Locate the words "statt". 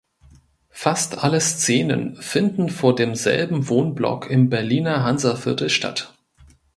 5.69-6.17